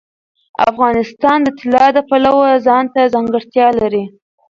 افغانستان 0.69 1.37
د 1.43 1.47
طلا 1.59 1.85
د 1.95 1.99
پلوه 2.09 2.49
ځانته 2.67 3.01
ځانګړتیا 3.13 3.67
لري. 3.79 4.03